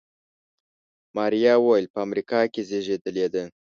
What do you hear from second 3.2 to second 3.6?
ده.